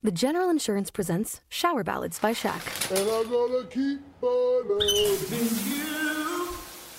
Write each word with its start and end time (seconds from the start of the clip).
The 0.00 0.12
General 0.12 0.48
Insurance 0.48 0.92
presents 0.92 1.40
Shower 1.48 1.82
Ballads 1.82 2.20
by 2.20 2.32
Shaq. 2.32 2.62
And 2.96 3.10
I'm 3.10 3.28
gonna 3.28 3.66
keep 3.66 4.00
on 4.22 4.68
loving 4.68 5.56
you. 5.66 6.48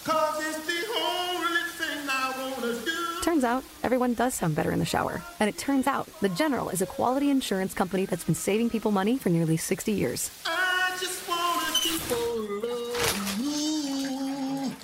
Cause 0.03 0.43
it's 0.45 0.65
the 0.67 0.83
only 0.99 1.61
thing 1.77 2.09
I 2.09 2.33
wanna 2.37 2.73
do. 2.83 3.21
Turns 3.23 3.45
out, 3.45 3.63
everyone 3.83 4.15
does 4.15 4.33
sound 4.33 4.53
better 4.53 4.73
in 4.73 4.79
the 4.79 4.85
shower. 4.85 5.21
And 5.39 5.47
it 5.47 5.57
turns 5.57 5.87
out, 5.87 6.09
The 6.19 6.27
General 6.27 6.67
is 6.67 6.81
a 6.81 6.85
quality 6.85 7.29
insurance 7.29 7.73
company 7.73 8.05
that's 8.05 8.25
been 8.25 8.35
saving 8.35 8.69
people 8.69 8.91
money 8.91 9.17
for 9.17 9.29
nearly 9.29 9.55
60 9.55 9.93
years. 9.93 10.29
I 10.45 10.58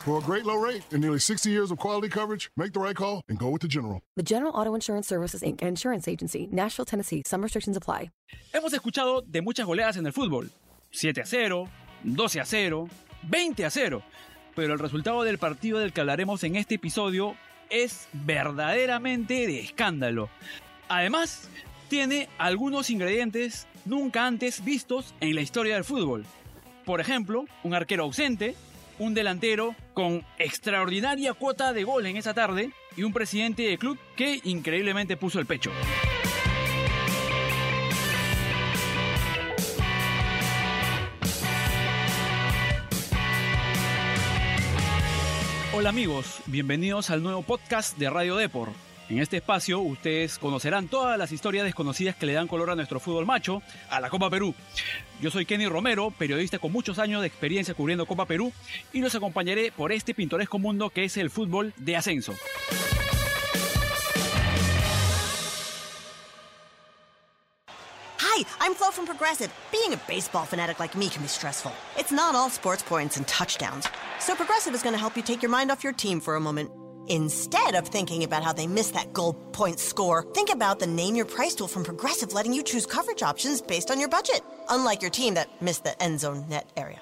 For 0.05 0.19
a 0.19 0.21
great 0.21 0.45
low 0.45 0.57
rate 0.57 0.83
and 0.91 1.01
nearly 1.01 1.17
60 1.17 1.49
years 1.49 1.71
of 1.71 1.79
quality 1.79 2.09
coverage, 2.09 2.51
make 2.55 2.73
the 2.73 2.79
right 2.79 2.95
call 2.95 3.23
and 3.27 3.39
go 3.39 3.49
with 3.49 3.63
the 3.63 3.67
General. 3.67 4.03
The 4.15 4.21
General 4.21 4.53
Auto 4.53 4.75
Insurance 4.75 5.07
Services, 5.07 5.41
Inc., 5.41 5.63
an 5.63 5.69
insurance 5.69 6.07
agency, 6.07 6.47
Nashville, 6.51 6.85
Tennessee. 6.85 7.23
Some 7.25 7.41
restrictions 7.41 7.75
apply. 7.75 8.11
Hemos 8.53 8.71
escuchado 8.73 9.23
de 9.25 9.41
muchas 9.41 9.65
goleadas 9.65 9.97
en 9.97 10.05
el 10.05 10.13
fútbol. 10.13 10.51
7 10.91 11.21
a 11.21 11.25
0, 11.25 11.67
12 12.03 12.39
a 12.39 12.45
0, 12.45 12.87
20 13.23 13.65
a 13.65 13.69
0. 13.71 14.03
Pero 14.55 14.73
el 14.73 14.79
resultado 14.79 15.23
del 15.23 15.39
partido 15.39 15.79
del 15.79 15.91
que 15.91 16.01
hablaremos 16.01 16.43
en 16.43 16.55
este 16.55 16.75
episodio 16.75 17.35
es 17.71 18.07
verdaderamente 18.13 19.47
de 19.47 19.59
escándalo. 19.59 20.29
Además, 20.87 21.49
tiene 21.89 22.29
algunos 22.37 22.91
ingredientes 22.91 23.65
nunca 23.85 24.27
antes 24.27 24.63
vistos 24.63 25.15
en 25.19 25.33
la 25.33 25.41
historia 25.41 25.73
del 25.73 25.83
fútbol. 25.83 26.27
Por 26.85 27.01
ejemplo, 27.01 27.45
un 27.63 27.73
arquero 27.73 28.03
ausente, 28.03 28.55
un 28.99 29.15
delantero 29.15 29.75
con 29.95 30.23
extraordinaria 30.37 31.33
cuota 31.33 31.73
de 31.73 31.83
gol 31.83 32.05
en 32.05 32.17
esa 32.17 32.35
tarde 32.35 32.71
y 32.95 33.01
un 33.01 33.13
presidente 33.13 33.63
de 33.63 33.79
club 33.79 33.97
que 34.15 34.41
increíblemente 34.43 35.17
puso 35.17 35.39
el 35.39 35.47
pecho. 35.47 35.71
Hola 45.73 45.89
amigos, 45.89 46.39
bienvenidos 46.45 47.09
al 47.09 47.23
nuevo 47.23 47.41
podcast 47.41 47.97
de 47.97 48.09
Radio 48.09 48.35
Depor. 48.35 48.69
En 49.07 49.19
este 49.19 49.37
espacio 49.37 49.79
ustedes 49.81 50.39
conocerán 50.39 50.87
todas 50.87 51.17
las 51.17 51.31
historias 51.31 51.63
desconocidas 51.63 52.15
que 52.15 52.25
le 52.25 52.33
dan 52.33 52.47
color 52.47 52.71
a 52.71 52.75
nuestro 52.75 52.99
fútbol 52.99 53.25
macho, 53.25 53.61
a 53.89 53.99
la 54.01 54.09
Copa 54.09 54.31
Perú. 54.31 54.55
Yo 55.21 55.29
soy 55.29 55.45
Kenny 55.45 55.67
Romero, 55.67 56.09
periodista 56.09 56.57
con 56.57 56.71
muchos 56.71 56.97
años 56.97 57.21
de 57.21 57.27
experiencia 57.27 57.75
cubriendo 57.75 58.07
Copa 58.07 58.25
Perú 58.25 58.51
y 58.93 59.01
los 59.01 59.13
acompañaré 59.13 59.71
por 59.71 59.91
este 59.91 60.15
pintoresco 60.15 60.57
mundo 60.57 60.89
que 60.89 61.03
es 61.03 61.17
el 61.17 61.29
fútbol 61.29 61.73
de 61.77 61.95
ascenso. 61.95 62.33
Hi, 68.17 68.43
I'm 68.59 68.73
Flo 68.73 68.89
from 68.91 69.05
Progressive. 69.05 69.51
Being 69.71 69.93
a 69.93 70.01
baseball 70.07 70.45
fanatic 70.45 70.79
like 70.79 70.97
me 70.97 71.09
can 71.09 71.21
be 71.21 71.27
stressful. 71.27 71.71
It's 71.95 72.11
not 72.11 72.33
all 72.33 72.49
sports 72.49 72.83
points 72.83 73.17
and 73.17 73.27
touchdowns. 73.27 73.87
So 74.19 74.35
Progressive 74.35 74.73
is 74.73 74.81
going 74.81 74.95
to 74.95 74.99
help 74.99 75.15
you 75.15 75.21
take 75.21 75.43
your 75.43 75.51
mind 75.51 75.71
off 75.71 75.83
your 75.83 75.93
team 75.93 76.19
for 76.19 76.35
a 76.35 76.39
moment. 76.39 76.69
Instead 77.07 77.75
of 77.75 77.87
thinking 77.87 78.23
about 78.23 78.43
how 78.43 78.51
they 78.51 78.65
missed 78.65 78.93
that 78.95 79.13
goal 79.13 79.33
point 79.51 79.79
score, 79.79 80.23
think 80.33 80.49
about 80.49 80.79
the 80.79 80.87
Name 80.87 81.15
Your 81.15 81.25
Price 81.25 81.53
tool 81.53 81.67
from 81.67 81.83
Progressive 81.83 82.33
letting 82.33 82.51
you 82.51 82.63
choose 82.63 82.85
coverage 82.85 83.21
options 83.21 83.61
based 83.61 83.91
on 83.91 83.99
your 83.99 84.09
budget, 84.09 84.41
unlike 84.69 85.01
your 85.01 85.11
team 85.11 85.35
that 85.35 85.61
missed 85.61 85.83
the 85.83 86.01
end 86.01 86.19
zone 86.19 86.45
net 86.49 86.71
area. 86.75 87.01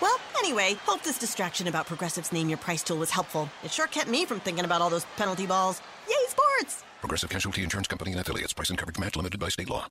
Well, 0.00 0.18
anyway, 0.38 0.74
hope 0.84 1.02
this 1.02 1.18
distraction 1.18 1.66
about 1.66 1.86
Progressive's 1.86 2.32
Name 2.32 2.48
Your 2.48 2.58
Price 2.58 2.82
tool 2.82 2.98
was 2.98 3.10
helpful. 3.10 3.48
It 3.64 3.72
sure 3.72 3.86
kept 3.86 4.08
me 4.08 4.26
from 4.26 4.40
thinking 4.40 4.64
about 4.64 4.82
all 4.82 4.90
those 4.90 5.06
penalty 5.16 5.46
balls. 5.46 5.80
Yay, 6.08 6.14
sports! 6.28 6.84
Progressive 7.00 7.30
Casualty 7.30 7.62
Insurance 7.62 7.88
Company 7.88 8.12
and 8.12 8.20
affiliates. 8.20 8.52
Price 8.52 8.70
and 8.70 8.78
coverage 8.78 8.98
match 8.98 9.16
limited 9.16 9.40
by 9.40 9.48
state 9.48 9.70
law. 9.70 9.86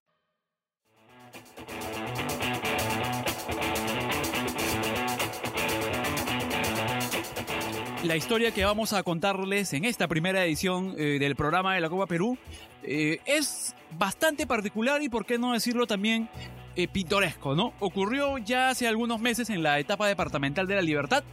La 8.03 8.15
historia 8.15 8.51
que 8.51 8.65
vamos 8.65 8.93
a 8.93 9.03
contarles 9.03 9.73
en 9.73 9.85
esta 9.85 10.07
primera 10.07 10.43
edición 10.43 10.95
eh, 10.97 11.19
del 11.19 11.35
programa 11.35 11.75
de 11.75 11.81
la 11.81 11.89
Copa 11.89 12.07
Perú 12.07 12.35
eh, 12.81 13.19
es 13.25 13.75
bastante 13.95 14.47
particular 14.47 15.03
y, 15.03 15.09
por 15.09 15.23
qué 15.23 15.37
no 15.37 15.53
decirlo, 15.53 15.85
también 15.85 16.27
eh, 16.75 16.87
pintoresco, 16.87 17.53
¿no? 17.53 17.73
Ocurrió 17.79 18.39
ya 18.39 18.69
hace 18.69 18.87
algunos 18.87 19.21
meses 19.21 19.51
en 19.51 19.61
la 19.61 19.77
etapa 19.77 20.07
departamental 20.07 20.65
de 20.65 20.75
la 20.75 20.81
Libertad, 20.81 21.23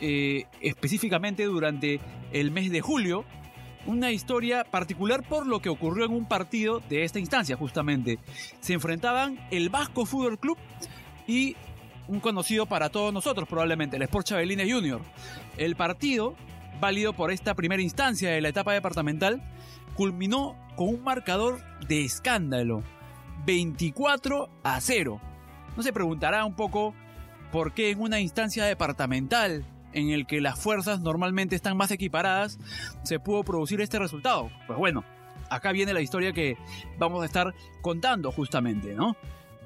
específicamente 0.00 1.44
durante 1.44 2.00
el 2.32 2.50
mes 2.50 2.72
de 2.72 2.80
julio, 2.80 3.24
una 3.86 4.10
historia 4.10 4.64
particular 4.64 5.22
por 5.22 5.46
lo 5.46 5.60
que 5.60 5.68
ocurrió 5.68 6.06
en 6.06 6.12
un 6.12 6.26
partido 6.26 6.80
de 6.88 7.04
esta 7.04 7.20
instancia, 7.20 7.56
justamente. 7.56 8.18
Se 8.60 8.72
enfrentaban 8.72 9.38
el 9.50 9.68
Vasco 9.68 10.06
Fútbol 10.06 10.38
Club 10.38 10.56
y 11.28 11.54
un 12.08 12.20
conocido 12.20 12.66
para 12.66 12.90
todos 12.90 13.12
nosotros, 13.12 13.48
probablemente, 13.48 13.96
el 13.96 14.02
Sport 14.02 14.26
Chabelines 14.26 14.72
Junior. 14.72 15.00
El 15.56 15.76
partido, 15.76 16.34
válido 16.80 17.12
por 17.12 17.30
esta 17.30 17.54
primera 17.54 17.82
instancia 17.82 18.30
de 18.30 18.40
la 18.40 18.48
etapa 18.48 18.72
departamental, 18.72 19.42
culminó 19.94 20.56
con 20.76 20.88
un 20.88 21.02
marcador 21.02 21.60
de 21.86 22.04
escándalo. 22.04 22.82
24 23.46 24.48
a 24.62 24.80
0. 24.80 25.20
No 25.76 25.82
se 25.82 25.92
preguntará 25.92 26.44
un 26.44 26.54
poco 26.54 26.94
por 27.50 27.72
qué 27.74 27.90
en 27.90 28.00
una 28.00 28.20
instancia 28.20 28.64
departamental 28.64 29.64
en 29.92 30.10
el 30.10 30.26
que 30.26 30.40
las 30.40 30.58
fuerzas 30.58 31.00
normalmente 31.00 31.54
están 31.54 31.76
más 31.76 31.90
equiparadas 31.90 32.58
se 33.02 33.20
pudo 33.20 33.42
producir 33.44 33.80
este 33.80 33.98
resultado. 33.98 34.50
Pues 34.66 34.78
bueno, 34.78 35.04
acá 35.50 35.72
viene 35.72 35.92
la 35.92 36.00
historia 36.00 36.32
que 36.32 36.56
vamos 36.98 37.22
a 37.22 37.26
estar 37.26 37.54
contando 37.82 38.32
justamente, 38.32 38.94
¿no? 38.94 39.16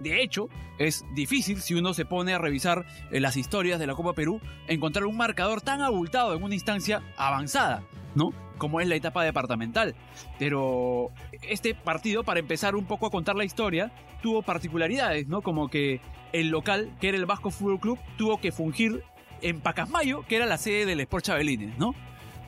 De 0.01 0.23
hecho, 0.23 0.49
es 0.79 1.05
difícil 1.15 1.61
si 1.61 1.75
uno 1.75 1.95
se 1.95 2.05
pone 2.05 2.35
a 2.35 2.39
revisar 2.39 2.85
eh, 3.11 3.21
las 3.21 3.37
historias 3.37 3.79
de 3.79 3.87
la 3.87 3.95
Copa 3.95 4.13
Perú 4.13 4.41
encontrar 4.69 5.07
un 5.07 5.17
marcador 5.17 5.61
tan 5.61 5.81
abultado 5.81 6.35
en 6.35 6.43
una 6.43 6.55
instancia 6.55 7.03
avanzada, 7.17 7.83
¿no? 8.15 8.31
Como 8.59 8.81
es 8.81 8.89
la 8.89 8.97
etapa 8.97 9.25
departamental. 9.25 9.95
Pero 10.39 11.11
este 11.43 11.75
partido, 11.75 12.25
para 12.25 12.41
empezar 12.41 12.75
un 12.75 12.87
poco 12.87 13.07
a 13.07 13.11
contar 13.11 13.37
la 13.37 13.45
historia, 13.45 13.93
tuvo 14.23 14.43
particularidades, 14.43 15.29
¿no? 15.29 15.43
Como 15.43 15.69
que 15.69 16.01
el 16.33 16.49
local, 16.49 16.95
que 17.01 17.09
era 17.09 17.19
el 17.19 17.27
Vasco 17.27 17.51
Fútbol 17.51 17.81
Club, 17.81 17.99
tuvo 18.19 18.41
que 18.41 18.53
fungir 18.53 19.03
en 19.43 19.61
Pacasmayo, 19.61 20.25
que 20.27 20.37
era 20.37 20.47
la 20.47 20.59
sede 20.59 20.87
del 20.87 21.01
Sport 21.01 21.25
Chabelines, 21.25 21.79
¿no? 21.79 21.95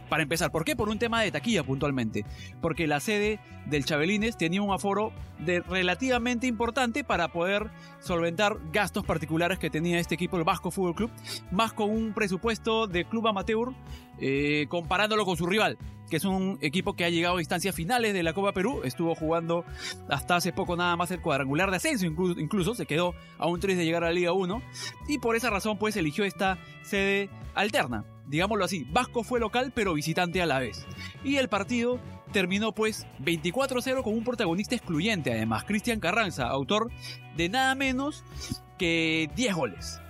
Para 0.08 0.22
empezar, 0.22 0.50
¿por 0.50 0.64
qué? 0.64 0.76
Por 0.76 0.88
un 0.88 0.98
tema 0.98 1.22
de 1.22 1.30
taquilla 1.30 1.62
puntualmente. 1.62 2.24
Porque 2.60 2.86
la 2.86 3.00
sede 3.00 3.40
del 3.66 3.84
Chabelines 3.84 4.36
tenía 4.36 4.62
un 4.62 4.72
aforo 4.72 5.12
de 5.38 5.60
relativamente 5.60 6.46
importante 6.46 7.04
para 7.04 7.28
poder 7.28 7.70
solventar 8.00 8.58
gastos 8.72 9.04
particulares 9.04 9.58
que 9.58 9.70
tenía 9.70 9.98
este 9.98 10.14
equipo, 10.14 10.36
el 10.36 10.44
Vasco 10.44 10.70
Fútbol 10.70 10.94
Club, 10.94 11.10
más 11.50 11.72
con 11.72 11.90
un 11.90 12.12
presupuesto 12.12 12.86
de 12.86 13.04
club 13.04 13.28
amateur 13.28 13.72
eh, 14.20 14.66
comparándolo 14.68 15.24
con 15.24 15.36
su 15.36 15.46
rival, 15.46 15.78
que 16.08 16.16
es 16.16 16.24
un 16.24 16.58
equipo 16.60 16.94
que 16.94 17.04
ha 17.04 17.10
llegado 17.10 17.36
a 17.36 17.40
instancias 17.40 17.74
finales 17.74 18.14
de 18.14 18.22
la 18.22 18.32
Copa 18.32 18.52
Perú, 18.52 18.82
estuvo 18.84 19.14
jugando 19.14 19.64
hasta 20.08 20.36
hace 20.36 20.52
poco 20.52 20.76
nada 20.76 20.96
más 20.96 21.10
el 21.10 21.20
cuadrangular 21.20 21.70
de 21.70 21.76
ascenso, 21.76 22.06
incluso, 22.06 22.40
incluso 22.40 22.74
se 22.74 22.86
quedó 22.86 23.14
a 23.38 23.46
un 23.46 23.60
3 23.60 23.76
de 23.76 23.84
llegar 23.84 24.04
a 24.04 24.08
la 24.08 24.12
Liga 24.12 24.32
1, 24.32 24.62
y 25.08 25.18
por 25.18 25.36
esa 25.36 25.50
razón 25.50 25.78
pues 25.78 25.96
eligió 25.96 26.24
esta 26.24 26.58
sede 26.82 27.30
alterna 27.54 28.04
digámoslo 28.28 28.64
así, 28.64 28.86
Vasco 28.90 29.24
fue 29.24 29.40
local 29.40 29.72
pero 29.74 29.94
visitante 29.94 30.40
a 30.40 30.46
la 30.46 30.58
vez. 30.58 30.86
Y 31.24 31.36
el 31.36 31.48
partido 31.48 31.98
terminó 32.32 32.72
pues 32.72 33.06
24-0 33.20 34.02
con 34.02 34.14
un 34.14 34.24
protagonista 34.24 34.74
excluyente 34.74 35.32
además, 35.32 35.64
Cristian 35.64 36.00
Carranza, 36.00 36.46
autor 36.46 36.90
de 37.36 37.48
nada 37.48 37.74
menos 37.74 38.22
que 38.78 39.30
10 39.34 39.54
goles. 39.54 40.00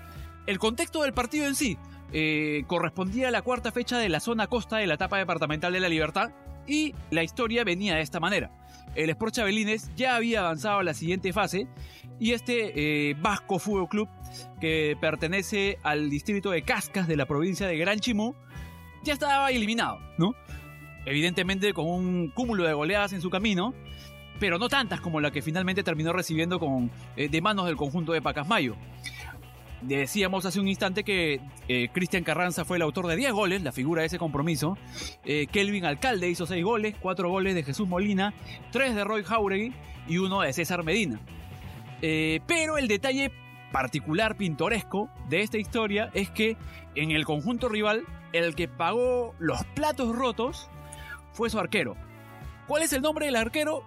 El 0.46 0.58
contexto 0.58 1.02
del 1.02 1.12
partido 1.12 1.46
en 1.46 1.54
sí 1.54 1.78
eh, 2.12 2.64
correspondía 2.66 3.28
a 3.28 3.30
la 3.30 3.42
cuarta 3.42 3.72
fecha 3.72 3.98
de 3.98 4.08
la 4.08 4.20
zona 4.20 4.46
costa 4.46 4.78
de 4.78 4.86
la 4.86 4.94
etapa 4.94 5.18
departamental 5.18 5.72
de 5.72 5.80
la 5.80 5.88
Libertad 5.88 6.30
y 6.66 6.94
la 7.10 7.22
historia 7.22 7.64
venía 7.64 7.94
de 7.94 8.02
esta 8.02 8.20
manera. 8.20 8.50
El 8.94 9.10
Sport 9.10 9.34
Chabelines 9.34 9.90
ya 9.96 10.16
había 10.16 10.40
avanzado 10.40 10.78
a 10.78 10.82
la 10.82 10.94
siguiente 10.94 11.32
fase 11.32 11.66
y 12.18 12.32
este 12.32 13.10
eh, 13.10 13.14
Vasco 13.20 13.58
Fútbol 13.58 13.88
Club 13.88 14.08
que 14.60 14.96
pertenece 15.00 15.78
al 15.82 16.10
distrito 16.10 16.50
de 16.50 16.62
Cascas 16.62 17.06
de 17.06 17.16
la 17.16 17.26
provincia 17.26 17.66
de 17.66 17.78
Gran 17.78 18.00
Chimú, 18.00 18.34
ya 19.04 19.12
estaba 19.12 19.50
eliminado, 19.50 19.98
¿no? 20.18 20.34
Evidentemente 21.06 21.72
con 21.72 21.86
un 21.86 22.28
cúmulo 22.34 22.64
de 22.64 22.72
goleadas 22.72 23.12
en 23.12 23.20
su 23.20 23.30
camino, 23.30 23.72
pero 24.40 24.58
no 24.58 24.68
tantas 24.68 25.00
como 25.00 25.20
la 25.20 25.30
que 25.30 25.42
finalmente 25.42 25.82
terminó 25.82 26.12
recibiendo 26.12 26.58
con, 26.58 26.90
eh, 27.16 27.28
de 27.28 27.40
manos 27.40 27.66
del 27.66 27.76
conjunto 27.76 28.12
de 28.12 28.22
Pacasmayo. 28.22 28.76
Decíamos 29.80 30.44
hace 30.44 30.58
un 30.58 30.66
instante 30.66 31.04
que 31.04 31.40
eh, 31.68 31.88
Cristian 31.92 32.24
Carranza 32.24 32.64
fue 32.64 32.78
el 32.78 32.82
autor 32.82 33.06
de 33.06 33.16
10 33.16 33.32
goles, 33.32 33.62
la 33.62 33.70
figura 33.70 34.02
de 34.02 34.06
ese 34.06 34.18
compromiso. 34.18 34.76
Eh, 35.24 35.46
Kelvin 35.50 35.84
Alcalde 35.84 36.28
hizo 36.28 36.46
6 36.46 36.64
goles, 36.64 36.96
4 37.00 37.28
goles 37.30 37.54
de 37.54 37.62
Jesús 37.62 37.88
Molina, 37.88 38.34
3 38.72 38.96
de 38.96 39.04
Roy 39.04 39.22
Jauregui 39.22 39.72
y 40.08 40.18
1 40.18 40.40
de 40.40 40.52
César 40.52 40.82
Medina. 40.82 41.20
Eh, 42.02 42.40
pero 42.46 42.76
el 42.76 42.88
detalle 42.88 43.30
particular 43.70 44.36
pintoresco 44.36 45.10
de 45.28 45.42
esta 45.42 45.58
historia 45.58 46.10
es 46.12 46.30
que 46.30 46.56
en 46.94 47.12
el 47.12 47.24
conjunto 47.24 47.68
rival 47.68 48.04
el 48.32 48.54
que 48.54 48.66
pagó 48.66 49.34
los 49.38 49.64
platos 49.74 50.14
rotos 50.14 50.68
fue 51.32 51.50
su 51.50 51.58
arquero. 51.58 51.96
¿Cuál 52.66 52.82
es 52.82 52.92
el 52.92 53.02
nombre 53.02 53.26
del 53.26 53.36
arquero? 53.36 53.84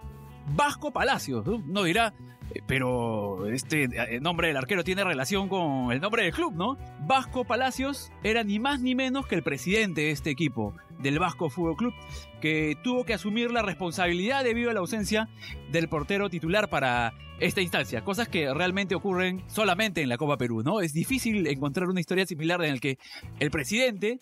Vasco 0.47 0.91
Palacios. 0.91 1.45
¿no? 1.45 1.83
Dirá, 1.83 2.13
eh, 2.53 2.61
pero 2.67 3.47
este 3.47 3.83
eh, 3.83 4.19
nombre 4.19 4.47
del 4.47 4.57
arquero 4.57 4.83
tiene 4.83 5.03
relación 5.03 5.47
con 5.49 5.91
el 5.91 6.01
nombre 6.01 6.23
del 6.23 6.33
club, 6.33 6.53
¿no? 6.53 6.77
Vasco 7.01 7.45
Palacios 7.45 8.11
era 8.23 8.43
ni 8.43 8.59
más 8.59 8.81
ni 8.81 8.95
menos 8.95 9.27
que 9.27 9.35
el 9.35 9.43
presidente 9.43 10.01
de 10.01 10.11
este 10.11 10.29
equipo, 10.29 10.75
del 10.99 11.19
Vasco 11.19 11.49
Fútbol 11.49 11.75
Club, 11.75 11.93
que 12.41 12.77
tuvo 12.83 13.05
que 13.05 13.13
asumir 13.13 13.51
la 13.51 13.61
responsabilidad 13.61 14.43
debido 14.43 14.69
a 14.69 14.73
la 14.73 14.79
ausencia 14.79 15.29
del 15.71 15.89
portero 15.89 16.29
titular 16.29 16.69
para 16.69 17.13
esta 17.39 17.61
instancia, 17.61 18.03
cosas 18.03 18.27
que 18.27 18.53
realmente 18.53 18.93
ocurren 18.93 19.43
solamente 19.47 20.01
en 20.01 20.09
la 20.09 20.17
Copa 20.17 20.37
Perú, 20.37 20.61
¿no? 20.63 20.79
Es 20.79 20.93
difícil 20.93 21.47
encontrar 21.47 21.89
una 21.89 21.99
historia 21.99 22.25
similar 22.27 22.63
en 22.63 22.73
el 22.73 22.79
que 22.79 22.99
el 23.39 23.49
presidente, 23.49 24.19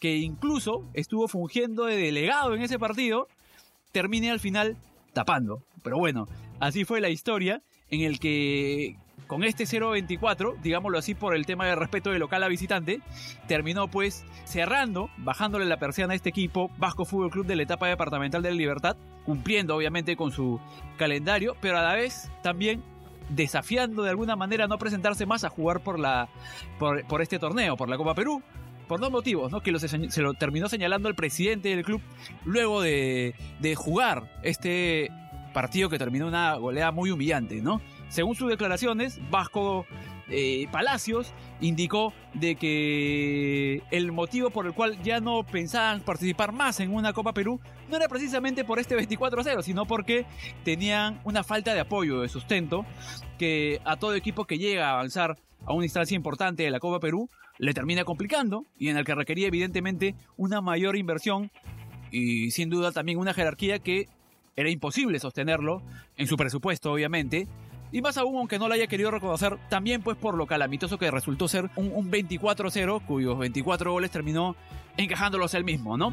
que 0.00 0.16
incluso 0.16 0.88
estuvo 0.94 1.28
fungiendo 1.28 1.84
de 1.84 1.96
delegado 1.96 2.54
en 2.54 2.62
ese 2.62 2.78
partido, 2.78 3.28
termine 3.92 4.30
al 4.30 4.40
final 4.40 4.78
tapando. 5.12 5.62
Pero 5.82 5.98
bueno, 5.98 6.26
así 6.60 6.84
fue 6.84 7.00
la 7.00 7.10
historia 7.10 7.62
en 7.90 8.00
el 8.02 8.18
que 8.18 8.96
con 9.26 9.44
este 9.44 9.64
0-24, 9.64 10.60
digámoslo 10.60 10.98
así 10.98 11.14
por 11.14 11.34
el 11.34 11.46
tema 11.46 11.66
de 11.66 11.74
respeto 11.74 12.10
de 12.10 12.18
local 12.18 12.42
a 12.42 12.48
visitante, 12.48 13.00
terminó 13.48 13.88
pues 13.88 14.24
cerrando, 14.44 15.08
bajándole 15.16 15.64
la 15.64 15.78
persiana 15.78 16.12
a 16.12 16.16
este 16.16 16.28
equipo, 16.28 16.70
Vasco 16.76 17.06
Fútbol 17.06 17.30
Club 17.30 17.46
de 17.46 17.56
la 17.56 17.62
etapa 17.62 17.86
departamental 17.88 18.42
de 18.42 18.50
la 18.50 18.56
Libertad, 18.56 18.96
cumpliendo 19.24 19.74
obviamente 19.74 20.16
con 20.16 20.32
su 20.32 20.60
calendario, 20.98 21.56
pero 21.62 21.78
a 21.78 21.82
la 21.82 21.94
vez 21.94 22.30
también 22.42 22.82
desafiando 23.30 24.02
de 24.02 24.10
alguna 24.10 24.36
manera 24.36 24.66
no 24.66 24.76
presentarse 24.76 25.24
más 25.24 25.44
a 25.44 25.48
jugar 25.48 25.80
por, 25.80 25.98
la, 25.98 26.28
por 26.78 27.22
este 27.22 27.38
torneo, 27.38 27.76
por 27.76 27.88
la 27.88 27.96
Copa 27.96 28.14
Perú, 28.14 28.42
por 28.92 29.00
dos 29.00 29.10
motivos, 29.10 29.50
¿no? 29.50 29.62
Que 29.62 29.72
lo 29.72 29.78
se, 29.78 30.20
lo 30.20 30.34
terminó 30.34 30.68
señalando 30.68 31.08
el 31.08 31.14
presidente 31.14 31.70
del 31.70 31.82
club 31.82 32.02
luego 32.44 32.82
de, 32.82 33.34
de 33.58 33.74
jugar 33.74 34.30
este 34.42 35.10
partido 35.54 35.88
que 35.88 35.98
terminó 35.98 36.26
una 36.26 36.56
goleada 36.56 36.92
muy 36.92 37.10
humillante, 37.10 37.62
¿no? 37.62 37.80
Según 38.10 38.34
sus 38.34 38.50
declaraciones, 38.50 39.18
Vasco 39.30 39.86
eh, 40.28 40.66
Palacios 40.70 41.32
indicó 41.62 42.12
de 42.34 42.56
que 42.56 43.82
el 43.90 44.12
motivo 44.12 44.50
por 44.50 44.66
el 44.66 44.74
cual 44.74 45.02
ya 45.02 45.20
no 45.20 45.42
pensaban 45.42 46.02
participar 46.02 46.52
más 46.52 46.78
en 46.80 46.92
una 46.92 47.14
Copa 47.14 47.32
Perú 47.32 47.60
no 47.88 47.96
era 47.96 48.08
precisamente 48.08 48.62
por 48.62 48.78
este 48.78 48.94
24-0, 48.94 49.62
sino 49.62 49.86
porque 49.86 50.26
tenían 50.64 51.18
una 51.24 51.42
falta 51.44 51.72
de 51.72 51.80
apoyo, 51.80 52.20
de 52.20 52.28
sustento, 52.28 52.84
que 53.38 53.80
a 53.86 53.96
todo 53.96 54.14
equipo 54.14 54.44
que 54.44 54.58
llega 54.58 54.90
a 54.90 54.92
avanzar 54.92 55.38
a 55.64 55.72
una 55.72 55.84
instancia 55.84 56.14
importante 56.14 56.62
de 56.62 56.70
la 56.70 56.80
Copa 56.80 57.00
Perú 57.00 57.28
le 57.58 57.74
termina 57.74 58.04
complicando 58.04 58.66
y 58.76 58.88
en 58.88 58.96
el 58.96 59.04
que 59.04 59.14
requería 59.14 59.48
evidentemente 59.48 60.14
una 60.36 60.60
mayor 60.60 60.96
inversión 60.96 61.50
y 62.10 62.50
sin 62.50 62.70
duda 62.70 62.92
también 62.92 63.18
una 63.18 63.34
jerarquía 63.34 63.78
que 63.78 64.08
era 64.56 64.70
imposible 64.70 65.18
sostenerlo 65.18 65.82
en 66.16 66.26
su 66.26 66.36
presupuesto, 66.36 66.92
obviamente. 66.92 67.48
Y 67.90 68.00
más 68.00 68.16
aún, 68.16 68.36
aunque 68.36 68.58
no 68.58 68.68
lo 68.68 68.74
haya 68.74 68.86
querido 68.86 69.10
reconocer, 69.10 69.58
también 69.68 70.02
pues 70.02 70.16
por 70.16 70.34
lo 70.34 70.46
calamitoso 70.46 70.98
que 70.98 71.10
resultó 71.10 71.48
ser 71.48 71.70
un, 71.76 71.92
un 71.92 72.10
24-0, 72.10 73.04
cuyos 73.06 73.38
24 73.38 73.92
goles 73.92 74.10
terminó 74.10 74.56
encajándolos 74.96 75.54
él 75.54 75.64
mismo, 75.64 75.96
¿no? 75.96 76.12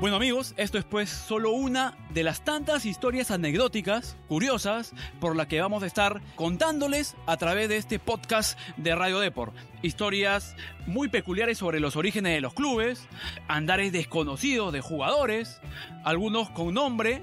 Bueno 0.00 0.16
amigos, 0.16 0.54
esto 0.56 0.78
es 0.78 0.84
pues 0.84 1.10
solo 1.10 1.50
una 1.50 1.94
de 2.14 2.22
las 2.22 2.42
tantas 2.42 2.86
historias 2.86 3.30
anecdóticas, 3.30 4.16
curiosas, 4.28 4.94
por 5.20 5.36
las 5.36 5.46
que 5.46 5.60
vamos 5.60 5.82
a 5.82 5.86
estar 5.86 6.22
contándoles 6.36 7.16
a 7.26 7.36
través 7.36 7.68
de 7.68 7.76
este 7.76 7.98
podcast 7.98 8.58
de 8.78 8.94
Radio 8.94 9.20
Deport. 9.20 9.54
Historias 9.82 10.56
muy 10.86 11.08
peculiares 11.08 11.58
sobre 11.58 11.80
los 11.80 11.96
orígenes 11.96 12.32
de 12.32 12.40
los 12.40 12.54
clubes, 12.54 13.06
andares 13.46 13.92
desconocidos 13.92 14.72
de 14.72 14.80
jugadores, 14.80 15.60
algunos 16.02 16.48
con 16.48 16.72
nombre 16.72 17.22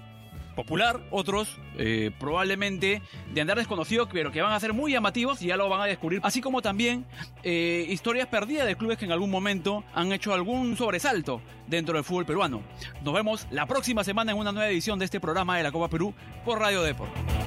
popular, 0.58 1.00
otros 1.12 1.58
eh, 1.78 2.12
probablemente 2.20 3.02
de 3.32 3.42
andar 3.42 3.58
desconocidos, 3.58 4.10
pero 4.12 4.32
que 4.32 4.42
van 4.42 4.52
a 4.52 4.60
ser 4.60 4.74
muy 4.74 4.92
llamativos 4.92 5.42
y 5.44 5.48
ya 5.48 5.56
lo 5.56 5.70
van 5.70 5.82
a 5.82 5.86
descubrir. 5.86 6.20
Así 6.24 6.42
como 6.42 6.62
también 6.62 7.06
eh, 7.44 7.86
historias 7.88 8.28
perdidas 8.28 8.66
de 8.66 8.76
clubes 8.76 8.98
que 8.98 9.06
en 9.06 9.12
algún 9.12 9.30
momento 9.30 9.84
han 9.94 10.12
hecho 10.12 10.34
algún 10.34 10.76
sobresalto 10.76 11.42
dentro 11.68 11.96
del 11.96 12.04
fútbol 12.04 12.26
peruano. 12.26 12.62
Nos 13.04 13.14
vemos 13.14 13.48
la 13.52 13.68
próxima 13.68 14.04
semana 14.04 14.32
en 14.32 14.38
una 14.38 14.52
nueva 14.52 14.68
edición 14.70 14.98
de 14.98 15.06
este 15.06 15.20
programa 15.20 15.58
de 15.58 15.64
la 15.64 15.72
Copa 15.72 15.90
Perú 15.90 16.14
por 16.44 16.60
Radio 16.60 16.82
Deport. 16.82 17.47